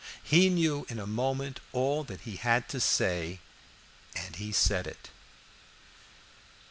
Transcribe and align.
He 0.23 0.49
knew 0.49 0.87
in 0.89 0.97
a 0.97 1.05
moment 1.05 1.59
all 1.73 2.03
that 2.05 2.21
he 2.21 2.37
had 2.37 2.67
to 2.69 2.79
say, 2.79 3.37
and 4.15 4.35
he 4.37 4.51
said 4.51 4.87
it. 4.87 5.11